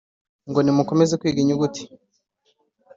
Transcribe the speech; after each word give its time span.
Ngo: 0.49 0.59
"Nimukomeze 0.61 1.13
kwiga 1.19 1.39
inyuguti, 1.41 1.83